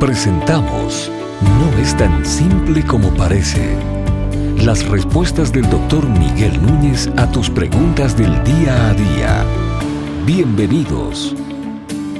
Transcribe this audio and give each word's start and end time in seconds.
Presentamos 0.00 1.10
No 1.40 1.78
es 1.78 1.96
tan 1.96 2.22
simple 2.26 2.84
como 2.84 3.08
parece. 3.14 3.78
Las 4.58 4.86
respuestas 4.86 5.52
del 5.54 5.70
doctor 5.70 6.06
Miguel 6.06 6.60
Núñez 6.62 7.08
a 7.16 7.30
tus 7.30 7.48
preguntas 7.48 8.14
del 8.14 8.44
día 8.44 8.90
a 8.90 8.92
día. 8.92 9.44
Bienvenidos. 10.26 11.34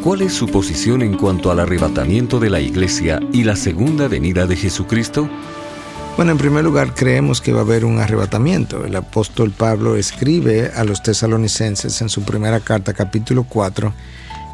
¿Cuál 0.02 0.22
es 0.22 0.32
su 0.32 0.46
posición 0.46 1.02
en 1.02 1.18
cuanto 1.18 1.50
al 1.50 1.60
arrebatamiento 1.60 2.40
de 2.40 2.48
la 2.48 2.60
iglesia 2.60 3.20
y 3.30 3.44
la 3.44 3.56
segunda 3.56 4.08
venida 4.08 4.46
de 4.46 4.56
Jesucristo? 4.56 5.28
Bueno, 6.16 6.32
en 6.32 6.38
primer 6.38 6.64
lugar, 6.64 6.94
creemos 6.94 7.42
que 7.42 7.52
va 7.52 7.58
a 7.58 7.64
haber 7.64 7.84
un 7.84 7.98
arrebatamiento. 7.98 8.86
El 8.86 8.96
apóstol 8.96 9.50
Pablo 9.50 9.96
escribe 9.96 10.72
a 10.74 10.82
los 10.82 11.02
tesalonicenses 11.02 12.00
en 12.00 12.08
su 12.08 12.22
primera 12.22 12.60
carta, 12.60 12.94
capítulo 12.94 13.44
4, 13.46 13.92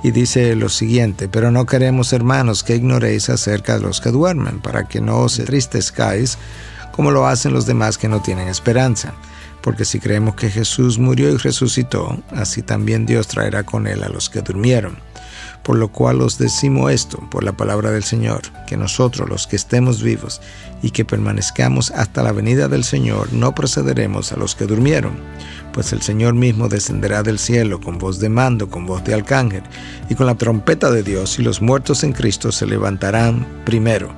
y 0.03 0.11
dice 0.11 0.57
lo 0.57 0.69
siguiente, 0.69 1.29
pero 1.29 1.51
no 1.51 1.67
queremos, 1.67 2.13
hermanos, 2.13 2.63
que 2.63 2.77
ignoréis 2.77 3.29
acerca 3.29 3.77
de 3.77 3.83
los 3.83 4.01
que 4.01 4.11
duermen, 4.11 4.61
para 4.61 4.89
que 4.89 5.01
no 5.01 5.21
os 5.21 5.39
entristezcáis 5.39 6.39
como 6.93 7.11
lo 7.11 7.27
hacen 7.27 7.53
los 7.53 7.67
demás 7.67 7.99
que 7.99 8.09
no 8.09 8.21
tienen 8.21 8.49
esperanza. 8.49 9.15
Porque 9.63 9.85
si 9.85 10.01
creemos 10.01 10.35
que 10.35 10.51
Jesús 10.51 10.99
murió 10.99 11.31
y 11.31 11.37
resucitó, 11.37 12.21
así 12.31 12.63
también 12.63 13.07
Dios 13.07 13.29
traerá 13.29 13.63
con 13.63 13.87
él 13.87 14.03
a 14.03 14.09
los 14.09 14.29
que 14.29 14.43
durmieron. 14.43 14.99
Por 15.63 15.77
lo 15.79 15.89
cual 15.89 16.21
os 16.21 16.39
decimos 16.39 16.91
esto, 16.91 17.19
por 17.31 17.45
la 17.45 17.53
palabra 17.53 17.93
del 17.93 18.03
Señor, 18.03 18.43
que 18.67 18.77
nosotros 18.77 19.29
los 19.29 19.47
que 19.47 19.55
estemos 19.55 20.03
vivos 20.03 20.41
y 20.83 20.91
que 20.91 21.05
permanezcamos 21.05 21.93
hasta 21.93 22.25
la 22.25 22.33
venida 22.33 22.67
del 22.67 22.83
Señor, 22.83 23.33
no 23.33 23.55
procederemos 23.55 24.33
a 24.33 24.37
los 24.37 24.57
que 24.57 24.67
durmieron. 24.67 25.13
Pues 25.73 25.93
el 25.93 26.03
Señor 26.03 26.35
mismo 26.35 26.69
descenderá 26.69 27.23
del 27.23 27.39
cielo 27.39 27.81
con 27.81 27.99
voz 27.99 28.19
de 28.19 28.29
mando, 28.29 28.69
con 28.69 28.87
voz 28.87 29.03
de 29.05 29.15
arcángel, 29.15 29.63
y 30.09 30.15
con 30.15 30.27
la 30.27 30.35
trompeta 30.35 30.91
de 30.91 31.03
Dios, 31.03 31.39
y 31.39 31.43
los 31.43 31.63
muertos 31.63 32.05
en 32.05 32.13
Cristo 32.13 32.53
se 32.53 32.67
levantarán 32.67 33.47
primero. 33.65 34.15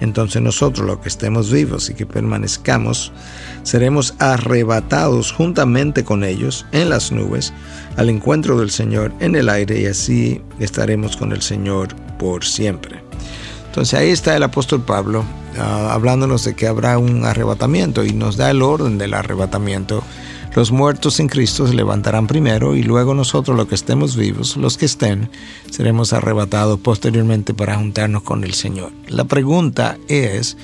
Entonces 0.00 0.40
nosotros, 0.42 0.86
los 0.86 0.98
que 0.98 1.08
estemos 1.08 1.50
vivos 1.50 1.90
y 1.90 1.94
que 1.94 2.06
permanezcamos, 2.06 3.12
seremos 3.64 4.14
arrebatados 4.18 5.32
juntamente 5.32 6.04
con 6.04 6.22
ellos 6.24 6.66
en 6.72 6.90
las 6.90 7.10
nubes 7.10 7.52
al 7.96 8.08
encuentro 8.08 8.58
del 8.58 8.70
Señor 8.70 9.12
en 9.20 9.34
el 9.34 9.48
aire 9.48 9.80
y 9.80 9.86
así 9.86 10.40
estaremos 10.60 11.16
con 11.16 11.32
el 11.32 11.42
Señor 11.42 11.88
por 12.18 12.44
siempre. 12.44 13.02
Entonces 13.66 13.98
ahí 13.98 14.10
está 14.10 14.36
el 14.36 14.42
apóstol 14.42 14.82
Pablo 14.82 15.24
uh, 15.56 15.60
hablándonos 15.60 16.44
de 16.44 16.54
que 16.54 16.68
habrá 16.68 16.98
un 16.98 17.24
arrebatamiento 17.24 18.04
y 18.04 18.12
nos 18.12 18.36
da 18.36 18.50
el 18.50 18.62
orden 18.62 18.98
del 18.98 19.14
arrebatamiento. 19.14 20.02
Los 20.58 20.72
muertos 20.72 21.20
en 21.20 21.28
Cristo 21.28 21.68
se 21.68 21.74
levantarán 21.74 22.26
primero 22.26 22.74
y 22.74 22.82
luego 22.82 23.14
nosotros 23.14 23.56
los 23.56 23.68
que 23.68 23.76
estemos 23.76 24.16
vivos, 24.16 24.56
los 24.56 24.76
que 24.76 24.86
estén, 24.86 25.30
seremos 25.70 26.12
arrebatados 26.12 26.80
posteriormente 26.80 27.54
para 27.54 27.76
juntarnos 27.76 28.24
con 28.24 28.42
el 28.42 28.54
Señor. 28.54 28.90
La 29.06 29.22
pregunta 29.22 29.98
es, 30.08 30.56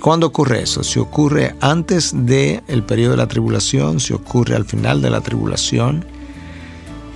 ¿cuándo 0.00 0.28
ocurre 0.28 0.62
eso? 0.62 0.82
¿Si 0.82 0.98
ocurre 0.98 1.54
antes 1.60 2.12
del 2.14 2.62
el 2.68 2.82
periodo 2.84 3.10
de 3.10 3.16
la 3.18 3.28
tribulación? 3.28 4.00
¿Si 4.00 4.14
ocurre 4.14 4.56
al 4.56 4.64
final 4.64 5.02
de 5.02 5.10
la 5.10 5.20
tribulación? 5.20 6.06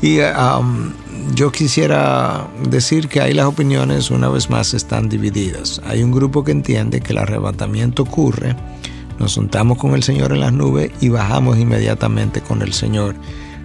Y 0.03 0.19
um, 0.19 0.93
yo 1.35 1.51
quisiera 1.51 2.47
decir 2.69 3.09
que 3.09 3.23
ahí 3.23 3.33
las 3.33 3.47
opiniones 3.47 4.11
una 4.11 4.29
vez 4.29 4.51
más 4.51 4.75
están 4.75 5.09
divididas. 5.09 5.81
Hay 5.87 6.03
un 6.03 6.13
grupo 6.13 6.45
que 6.45 6.53
entiende 6.53 7.01
que 7.01 7.13
el 7.13 7.19
arrebatamiento 7.21 8.03
ocurre, 8.03 8.55
nos 9.23 9.37
juntamos 9.37 9.79
con 9.79 9.95
el 9.95 10.03
Señor 10.03 10.33
en 10.33 10.41
las 10.41 10.53
nubes 10.53 10.91
y 11.01 11.09
bajamos 11.09 11.57
inmediatamente 11.57 12.41
con 12.41 12.61
el 12.61 12.73
Señor 12.73 13.15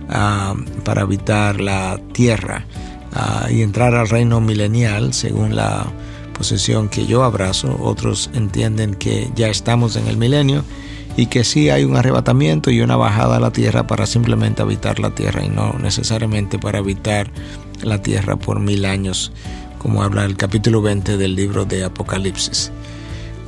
uh, 0.08 0.55
para 0.83 1.02
habitar 1.02 1.59
la 1.59 1.99
tierra 2.14 2.64
uh, 3.16 3.52
y 3.52 3.64
entrar 3.64 3.95
al 3.95 4.08
reino 4.08 4.39
milenial 4.39 5.16
según 5.16 5.55
la 5.55 5.88
posesión 6.38 6.89
que 6.89 7.08
yo 7.08 7.23
abrazo. 7.23 7.75
Otros 7.81 8.30
entienden 8.36 8.94
que 8.94 9.31
ya 9.36 9.47
estamos 9.47 9.95
en 9.95 10.08
el 10.08 10.17
milenio 10.17 10.64
y 11.17 11.25
que 11.25 11.44
sí 11.44 11.71
hay 11.71 11.83
un 11.83 11.97
arrebatamiento 11.97 12.69
y 12.69 12.81
una 12.81 12.95
bajada 12.95 13.38
a 13.38 13.39
la 13.39 13.49
tierra 13.49 13.87
para 13.87 14.05
simplemente 14.05 14.61
habitar 14.61 14.99
la 14.99 15.15
tierra 15.15 15.43
y 15.43 15.49
no 15.49 15.73
necesariamente 15.81 16.60
para 16.60 16.77
habitar 16.77 17.31
la 17.81 17.99
tierra 18.04 18.36
por 18.36 18.60
mil 18.60 18.86
años, 18.86 19.31
como 19.80 20.04
habla 20.04 20.23
el 20.26 20.37
capítulo 20.37 20.83
20 20.83 21.17
del 21.17 21.36
libro 21.36 21.65
de 21.65 21.83
Apocalipsis. 21.83 22.71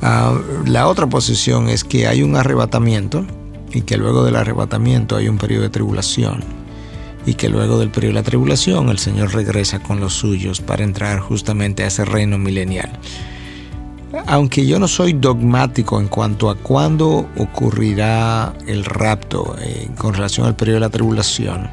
Ah, 0.02 0.38
la 0.66 0.88
otra 0.88 1.06
posición 1.06 1.68
es 1.68 1.84
que 1.84 2.06
hay 2.06 2.22
un 2.22 2.36
arrebatamiento 2.36 3.26
y 3.72 3.82
que 3.82 3.96
luego 3.96 4.24
del 4.24 4.36
arrebatamiento 4.36 5.16
hay 5.16 5.28
un 5.28 5.38
periodo 5.38 5.62
de 5.62 5.70
tribulación 5.70 6.42
y 7.26 7.34
que 7.34 7.48
luego 7.48 7.78
del 7.78 7.90
periodo 7.90 8.14
de 8.14 8.20
la 8.20 8.26
tribulación 8.26 8.88
el 8.88 8.98
Señor 8.98 9.34
regresa 9.34 9.80
con 9.80 10.00
los 10.00 10.14
suyos 10.14 10.60
para 10.60 10.84
entrar 10.84 11.20
justamente 11.20 11.84
a 11.84 11.88
ese 11.88 12.04
reino 12.04 12.38
milenial. 12.38 12.90
Aunque 14.26 14.66
yo 14.66 14.78
no 14.78 14.88
soy 14.88 15.12
dogmático 15.12 16.00
en 16.00 16.08
cuanto 16.08 16.50
a 16.50 16.56
cuándo 16.56 17.28
ocurrirá 17.36 18.54
el 18.66 18.84
rapto 18.84 19.54
eh, 19.60 19.88
con 19.96 20.14
relación 20.14 20.46
al 20.46 20.56
periodo 20.56 20.76
de 20.76 20.80
la 20.80 20.88
tribulación, 20.88 21.70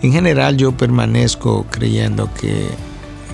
en 0.00 0.12
general 0.12 0.56
yo 0.56 0.72
permanezco 0.72 1.66
creyendo 1.70 2.32
que 2.32 2.68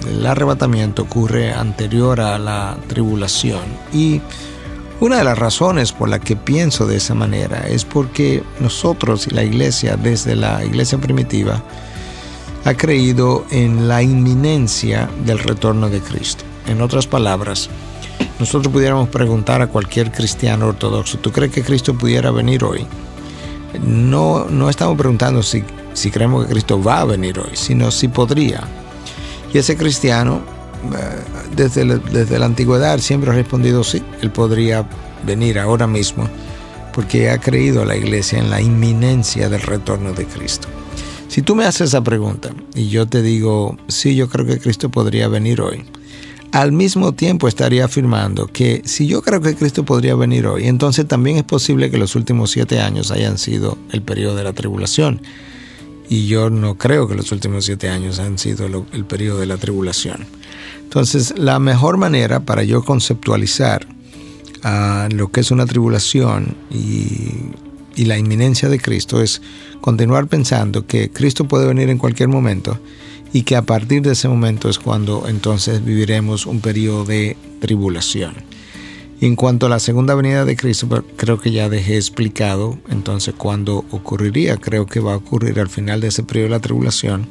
el 0.08 0.26
arrebatamiento 0.26 1.02
ocurre 1.02 1.52
anterior 1.52 2.20
a 2.20 2.38
la 2.38 2.76
tribulación 2.88 3.62
y 3.92 4.20
una 5.00 5.18
de 5.18 5.24
las 5.24 5.38
razones 5.38 5.92
por 5.92 6.08
la 6.08 6.18
que 6.18 6.36
pienso 6.36 6.86
de 6.86 6.96
esa 6.96 7.14
manera 7.14 7.66
es 7.68 7.84
porque 7.84 8.42
nosotros 8.60 9.26
y 9.26 9.30
la 9.30 9.42
iglesia 9.42 9.96
desde 9.96 10.36
la 10.36 10.64
iglesia 10.64 10.98
primitiva 10.98 11.62
ha 12.64 12.74
creído 12.74 13.44
en 13.50 13.88
la 13.88 14.02
inminencia 14.02 15.10
del 15.26 15.38
retorno 15.38 15.90
de 15.90 16.00
Cristo. 16.00 16.44
En 16.66 16.80
otras 16.80 17.06
palabras, 17.06 17.68
nosotros 18.38 18.72
pudiéramos 18.72 19.08
preguntar 19.08 19.60
a 19.60 19.66
cualquier 19.66 20.10
cristiano 20.10 20.68
ortodoxo, 20.68 21.18
¿tú 21.18 21.30
crees 21.30 21.52
que 21.52 21.62
Cristo 21.62 21.94
pudiera 21.94 22.30
venir 22.30 22.64
hoy? 22.64 22.86
No, 23.84 24.46
no 24.48 24.70
estamos 24.70 24.96
preguntando 24.96 25.42
si, 25.42 25.64
si 25.92 26.10
creemos 26.10 26.46
que 26.46 26.52
Cristo 26.52 26.82
va 26.82 27.00
a 27.00 27.04
venir 27.04 27.38
hoy, 27.38 27.50
sino 27.54 27.90
si 27.90 28.08
podría. 28.08 28.62
Y 29.54 29.58
ese 29.58 29.76
cristiano, 29.76 30.42
eh, 30.92 30.98
desde 31.56 31.84
la, 31.84 31.96
desde 31.96 32.38
la 32.38 32.46
antigüedad, 32.46 32.98
siempre 32.98 33.30
ha 33.30 33.34
respondido 33.34 33.84
sí, 33.84 34.02
él 34.20 34.30
podría 34.30 34.86
venir 35.24 35.58
ahora 35.58 35.86
mismo, 35.86 36.28
porque 36.92 37.30
ha 37.30 37.38
creído 37.38 37.84
la 37.84 37.96
iglesia 37.96 38.40
en 38.40 38.50
la 38.50 38.60
inminencia 38.60 39.48
del 39.48 39.62
retorno 39.62 40.12
de 40.12 40.26
Cristo. 40.26 40.68
Si 41.28 41.42
tú 41.42 41.54
me 41.54 41.64
haces 41.64 41.88
esa 41.88 42.02
pregunta 42.02 42.50
y 42.74 42.88
yo 42.88 43.06
te 43.06 43.22
digo, 43.22 43.76
sí, 43.88 44.14
yo 44.14 44.28
creo 44.28 44.44
que 44.44 44.58
Cristo 44.58 44.90
podría 44.90 45.28
venir 45.28 45.60
hoy, 45.60 45.84
al 46.52 46.70
mismo 46.70 47.12
tiempo 47.12 47.48
estaría 47.48 47.84
afirmando 47.84 48.46
que 48.46 48.82
si 48.84 49.06
yo 49.06 49.22
creo 49.22 49.40
que 49.40 49.56
Cristo 49.56 49.84
podría 49.84 50.14
venir 50.14 50.46
hoy, 50.46 50.68
entonces 50.68 51.06
también 51.08 51.36
es 51.36 51.42
posible 51.42 51.90
que 51.90 51.98
los 51.98 52.14
últimos 52.14 52.52
siete 52.52 52.80
años 52.80 53.10
hayan 53.10 53.38
sido 53.38 53.78
el 53.90 54.02
periodo 54.02 54.36
de 54.36 54.44
la 54.44 54.52
tribulación. 54.52 55.20
Y 56.08 56.26
yo 56.26 56.50
no 56.50 56.76
creo 56.76 57.08
que 57.08 57.14
los 57.14 57.32
últimos 57.32 57.64
siete 57.64 57.88
años 57.88 58.18
han 58.18 58.38
sido 58.38 58.66
el 58.92 59.04
periodo 59.04 59.40
de 59.40 59.46
la 59.46 59.56
tribulación. 59.56 60.26
Entonces, 60.82 61.34
la 61.36 61.58
mejor 61.58 61.96
manera 61.96 62.40
para 62.40 62.62
yo 62.62 62.84
conceptualizar 62.84 63.86
uh, 64.64 65.12
lo 65.14 65.32
que 65.32 65.40
es 65.40 65.50
una 65.50 65.66
tribulación 65.66 66.56
y, 66.70 67.50
y 67.96 68.04
la 68.04 68.18
inminencia 68.18 68.68
de 68.68 68.78
Cristo 68.78 69.22
es 69.22 69.40
continuar 69.80 70.26
pensando 70.26 70.86
que 70.86 71.10
Cristo 71.10 71.46
puede 71.46 71.66
venir 71.66 71.88
en 71.90 71.98
cualquier 71.98 72.28
momento 72.28 72.78
y 73.32 73.42
que 73.42 73.56
a 73.56 73.62
partir 73.62 74.02
de 74.02 74.12
ese 74.12 74.28
momento 74.28 74.68
es 74.68 74.78
cuando 74.78 75.26
entonces 75.26 75.84
viviremos 75.84 76.46
un 76.46 76.60
periodo 76.60 77.04
de 77.04 77.36
tribulación. 77.60 78.34
En 79.26 79.36
cuanto 79.36 79.66
a 79.66 79.68
la 79.70 79.80
segunda 79.80 80.14
venida 80.14 80.44
de 80.44 80.54
Cristo, 80.54 80.86
creo 81.16 81.40
que 81.40 81.50
ya 81.50 81.70
dejé 81.70 81.96
explicado 81.96 82.78
entonces 82.90 83.34
cuándo 83.34 83.84
ocurriría. 83.90 84.58
Creo 84.58 84.84
que 84.84 85.00
va 85.00 85.14
a 85.14 85.16
ocurrir 85.16 85.60
al 85.60 85.70
final 85.70 86.02
de 86.02 86.08
ese 86.08 86.24
periodo 86.24 86.48
de 86.48 86.50
la 86.50 86.60
tribulación. 86.60 87.26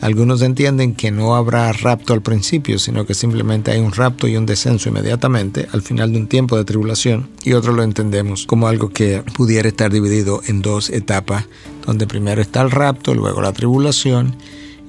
Algunos 0.00 0.40
entienden 0.42 0.94
que 0.94 1.10
no 1.10 1.34
habrá 1.34 1.70
rapto 1.72 2.14
al 2.14 2.22
principio, 2.22 2.78
sino 2.78 3.04
que 3.04 3.12
simplemente 3.12 3.72
hay 3.72 3.80
un 3.80 3.92
rapto 3.92 4.26
y 4.26 4.36
un 4.36 4.46
descenso 4.46 4.88
inmediatamente 4.88 5.66
al 5.72 5.82
final 5.82 6.12
de 6.12 6.18
un 6.18 6.28
tiempo 6.28 6.56
de 6.56 6.64
tribulación. 6.64 7.28
Y 7.44 7.52
otros 7.52 7.76
lo 7.76 7.82
entendemos 7.82 8.46
como 8.46 8.68
algo 8.68 8.88
que 8.88 9.22
pudiera 9.34 9.68
estar 9.68 9.92
dividido 9.92 10.40
en 10.46 10.62
dos 10.62 10.88
etapas, 10.88 11.44
donde 11.84 12.06
primero 12.06 12.40
está 12.40 12.62
el 12.62 12.70
rapto, 12.70 13.14
luego 13.14 13.42
la 13.42 13.52
tribulación 13.52 14.34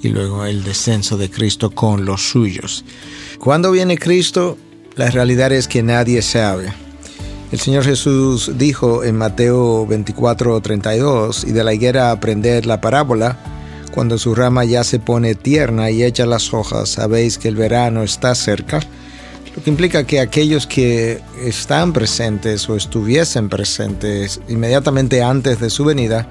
y 0.02 0.08
luego 0.08 0.46
el 0.46 0.64
descenso 0.64 1.18
de 1.18 1.30
Cristo 1.30 1.72
con 1.72 2.06
los 2.06 2.30
suyos. 2.30 2.86
¿Cuándo 3.40 3.72
viene 3.72 3.98
Cristo? 3.98 4.58
La 5.00 5.10
realidad 5.10 5.54
es 5.54 5.70
que 5.70 5.82
nadie 5.82 6.22
sabe. 6.22 6.74
El 7.54 7.60
Señor 7.62 7.86
Jesús 7.86 8.52
dijo 8.58 9.06
en 9.06 9.16
Mateo 9.16 9.88
24, 9.88 10.60
32, 10.60 11.46
y 11.46 11.54
de 11.54 11.64
la 11.64 11.74
higuera 11.74 12.12
aprender 12.12 12.66
la 12.66 12.82
parábola, 12.82 13.38
cuando 13.94 14.18
su 14.18 14.36
rama 14.36 14.66
ya 14.66 14.84
se 14.84 15.00
pone 15.00 15.36
tierna 15.36 15.90
y 15.90 16.04
echa 16.04 16.26
las 16.26 16.54
hojas, 16.54 16.90
sabéis 16.90 17.38
que 17.38 17.48
el 17.48 17.56
verano 17.56 18.04
está 18.04 18.36
cerca, 18.36 18.82
lo 19.56 19.64
que 19.64 19.70
implica 19.70 20.04
que 20.04 20.20
aquellos 20.20 20.68
que 20.68 21.22
están 21.46 21.94
presentes 21.94 22.68
o 22.68 22.76
estuviesen 22.76 23.48
presentes 23.48 24.42
inmediatamente 24.50 25.24
antes 25.24 25.62
de 25.62 25.70
su 25.70 25.86
venida, 25.86 26.28